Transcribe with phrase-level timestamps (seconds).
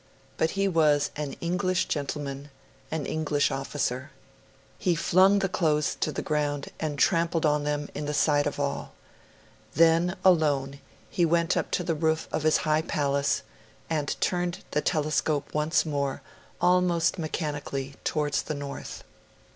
[0.35, 2.49] But he was an English gentleman,
[2.89, 4.09] an English officer.
[4.79, 8.59] He flung the clothes to the ground, and trampled on them in the sight of
[8.59, 8.93] all.
[9.75, 10.79] Then, alone,
[11.11, 13.43] he went up to the roof of his high palace,
[13.91, 16.23] and turned the telescope once more,
[16.59, 19.03] almost mechanically, towards the north.